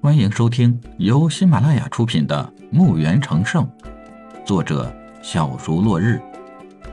[0.00, 3.68] 欢迎收听由喜马拉雅出品的《墓园成圣》，
[4.44, 6.22] 作者小竹落日，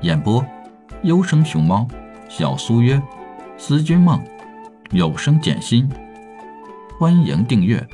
[0.02, 0.44] 演播
[1.04, 1.88] 优生熊猫、
[2.28, 3.00] 小苏约、
[3.60, 4.20] 思君梦、
[4.90, 5.88] 有声简心。
[7.00, 7.88] 欢迎订阅。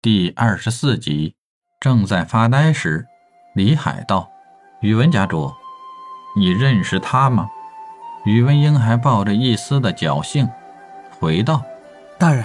[0.00, 1.34] 第二十四集，
[1.80, 3.04] 正在发呆时，
[3.56, 4.30] 李海道
[4.80, 5.52] ：“宇文家主，
[6.36, 7.50] 你认识他吗？”
[8.24, 10.48] 宇文英还抱着一丝的侥幸，
[11.18, 11.62] 回道
[12.18, 12.44] ：“大人，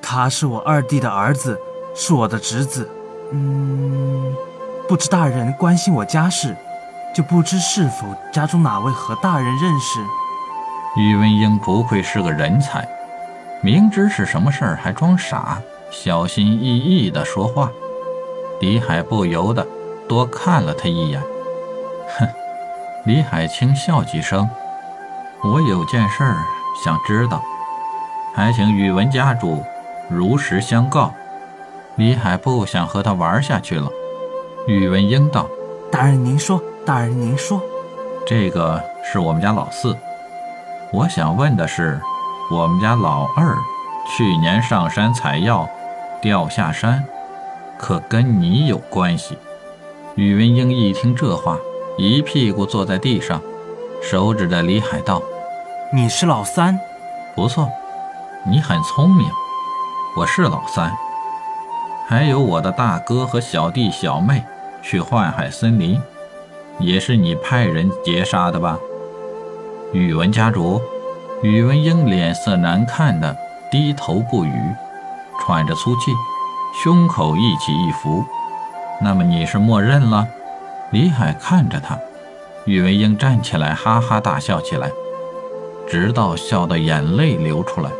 [0.00, 1.58] 他是我二弟的儿子，
[1.94, 2.88] 是我的侄子。
[3.30, 4.34] 嗯，
[4.88, 6.56] 不知大人关心我家事，
[7.14, 10.00] 就不知是否家中哪位和大人认识。”
[10.96, 12.88] 宇文英不愧是个人才，
[13.60, 15.60] 明知是什么事儿还装傻，
[15.90, 17.70] 小心翼翼地说话。
[18.60, 19.66] 李海不由得
[20.08, 21.20] 多看了他一眼，
[22.18, 22.26] 哼！
[23.04, 24.48] 李海轻笑几声。
[25.42, 26.44] 我有件事儿
[26.84, 27.42] 想知道，
[28.34, 29.64] 还请宇文家主
[30.08, 31.14] 如实相告。
[31.96, 33.88] 李海不想和他玩下去了。
[34.66, 35.46] 宇文英道
[35.90, 37.60] ：“大人您说，大人您说，
[38.26, 39.96] 这个是我们家老四。
[40.92, 41.98] 我想问的是，
[42.50, 43.56] 我们家老二
[44.06, 45.66] 去年上山采药
[46.20, 47.02] 掉下山，
[47.78, 49.38] 可跟你有关系？”
[50.16, 51.56] 宇文英一听这话，
[51.96, 53.40] 一屁股坐在地上。
[54.02, 55.22] 手指着李海道
[55.92, 56.78] ：“你是老三，
[57.34, 57.68] 不错，
[58.44, 59.28] 你很聪明。
[60.16, 60.96] 我是老三，
[62.06, 64.44] 还有我的大哥和小弟小妹
[64.82, 66.00] 去幻海森林，
[66.78, 68.78] 也是你派人劫杀的吧？”
[69.92, 70.80] 宇文家主，
[71.42, 73.36] 宇文英脸色难看的
[73.68, 74.52] 低头不语，
[75.40, 76.12] 喘着粗气，
[76.84, 78.24] 胸口一起一伏。
[79.00, 80.28] 那么你是默认了？
[80.92, 81.98] 李海看着他。
[82.64, 84.88] 宇文英站起来，哈哈大笑起来，
[85.90, 87.90] 直到笑得眼泪流出来。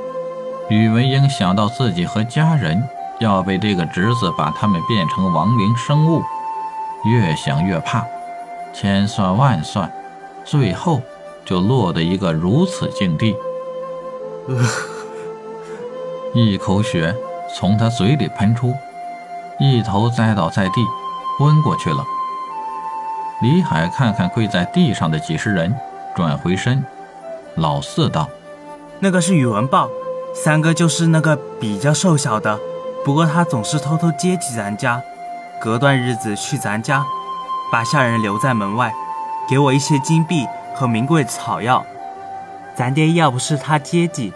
[0.68, 2.82] 宇文英想到自己和家人
[3.18, 6.22] 要被这个侄子把他们变成亡灵生物，
[7.04, 8.06] 越想越怕，
[8.72, 9.90] 千算万算，
[10.44, 11.02] 最后
[11.44, 13.36] 就落得一个如此境地。
[16.32, 17.12] 一口血
[17.52, 18.72] 从他嘴里喷出，
[19.58, 20.86] 一头栽倒在地，
[21.38, 22.04] 昏过去了。
[23.42, 25.74] 李海看看跪在地上的几十人，
[26.14, 26.84] 转回身，
[27.56, 28.28] 老四道
[29.00, 29.88] ：“那个是宇文豹，
[30.34, 32.58] 三哥就是那个比较瘦小的，
[33.04, 35.02] 不过他总是偷偷接济咱家，
[35.60, 37.04] 隔段日子去咱家，
[37.70, 38.94] 把下人留在门外，
[39.48, 41.84] 给我一些金币和名贵草药。
[42.76, 44.32] 咱爹要不是他接济，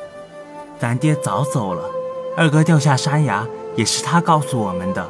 [0.78, 1.82] 咱爹早走了。
[2.36, 5.06] 二哥掉下山崖也是他告诉我们的，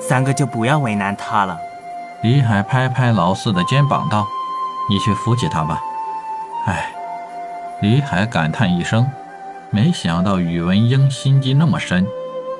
[0.00, 1.56] 三哥就不要为难他了。”
[2.22, 4.26] 李海拍拍老四的肩膀，道
[4.90, 5.80] ：“你去扶起他吧。”
[6.66, 6.90] 唉，
[7.80, 9.06] 李海感叹一声，
[9.70, 12.06] 没想到宇文英心机那么深，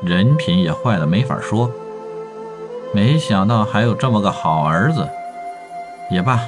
[0.03, 1.71] 人品也坏的没法说。
[2.93, 5.09] 没想到还有这么个好儿子。
[6.11, 6.41] 也罢，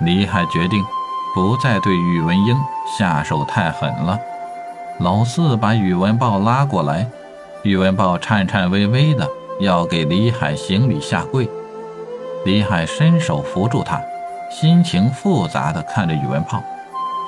[0.00, 0.84] 李海决定
[1.34, 2.56] 不再对宇文英
[2.98, 4.18] 下手太狠了。
[4.98, 7.06] 老四把宇文豹拉过来，
[7.62, 9.28] 宇文豹颤颤巍巍的
[9.60, 11.48] 要给李海行礼下跪。
[12.44, 14.00] 李海伸手扶住他，
[14.50, 16.62] 心情复杂的看着宇文豹，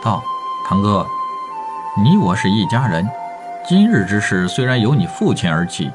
[0.03, 0.23] 道
[0.69, 1.07] ：“堂哥，
[1.97, 3.09] 你我是一家人。
[3.67, 5.91] 今日之事虽然由你父亲而起，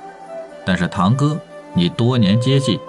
[0.66, 1.38] 但是堂哥
[1.74, 2.82] 你多年接济，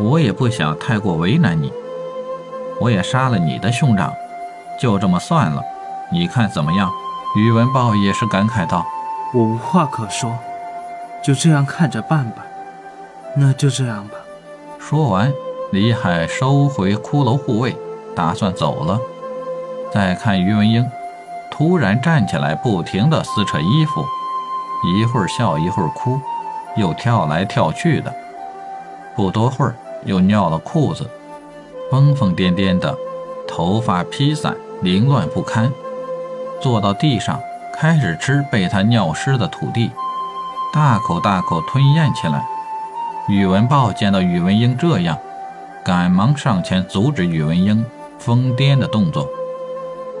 [0.00, 1.72] 我也不想太过为难你。
[2.80, 4.12] 我也杀了你的兄长，
[4.80, 5.62] 就这么算了，
[6.10, 6.90] 你看怎么样？”
[7.38, 8.84] 宇文豹也是感慨道
[9.32, 10.36] ：“我无话可说，
[11.22, 12.44] 就这样看着办吧。
[13.36, 14.14] 那就这样吧。”
[14.80, 15.32] 说完，
[15.70, 17.76] 李海收回骷髅护卫，
[18.16, 18.98] 打算走了。
[19.92, 20.90] 再看于文英，
[21.50, 24.04] 突然站起来，不停地撕扯衣服，
[24.84, 26.20] 一会儿笑，一会儿哭，
[26.76, 28.14] 又跳来跳去的。
[29.16, 31.08] 不多会儿，又尿了裤子，
[31.90, 32.94] 疯疯癫癫的，
[33.48, 35.72] 头发披散，凌乱不堪。
[36.60, 37.40] 坐到地上，
[37.72, 39.90] 开始吃被他尿湿的土地，
[40.72, 42.44] 大口大口吞咽起来。
[43.28, 45.18] 宇文豹见到宇文英这样，
[45.84, 47.84] 赶忙上前阻止宇文英
[48.18, 49.28] 疯癫的动作，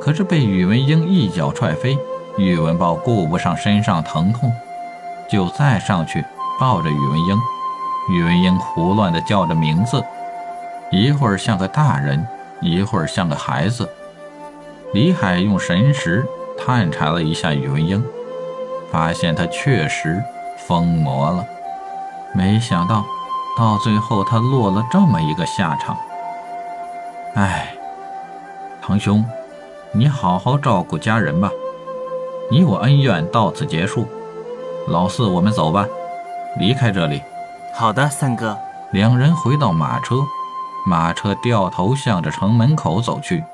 [0.00, 1.98] 可是被宇文英一脚踹飞。
[2.36, 4.52] 宇文豹顾不上身上疼痛，
[5.28, 6.24] 就再上去
[6.60, 7.36] 抱着宇文英。
[8.10, 10.00] 宇文英胡乱地叫着名字，
[10.92, 12.24] 一会儿像个大人，
[12.60, 13.88] 一会儿像个孩子。
[14.94, 16.24] 李海用神识
[16.56, 18.04] 探查了一下宇文英，
[18.92, 20.22] 发现他确实
[20.56, 21.44] 疯魔了。
[22.32, 23.04] 没想到，
[23.58, 25.96] 到最后他落了这么一个下场。
[27.34, 27.74] 哎，
[28.80, 29.24] 堂兄，
[29.92, 31.50] 你好好照顾家人吧。
[32.50, 34.06] 你我恩怨到此结束。
[34.86, 35.86] 老四，我们走吧，
[36.58, 37.20] 离开这里。
[37.74, 38.56] 好的，三哥。
[38.92, 40.16] 两人回到马车，
[40.86, 43.44] 马车掉头向着城门口走去。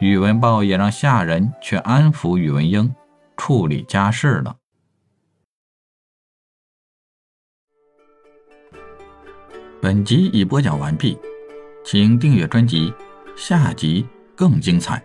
[0.00, 2.92] 宇文豹也让下人去安抚宇文英，
[3.36, 4.56] 处理家事了。
[9.80, 11.16] 本集已播讲完毕，
[11.84, 12.92] 请订阅专辑，
[13.36, 14.04] 下集
[14.34, 15.00] 更精彩。